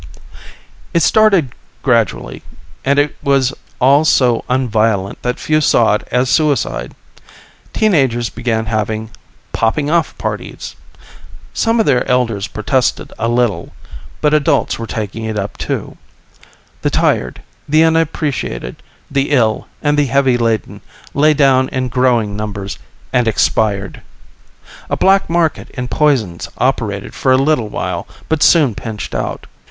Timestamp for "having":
8.65-9.11